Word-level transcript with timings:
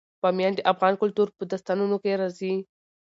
بامیان 0.21 0.53
د 0.55 0.59
افغان 0.71 0.93
کلتور 1.01 1.27
په 1.37 1.43
داستانونو 1.51 1.95
کې 2.03 2.11
راځي. 2.21 2.53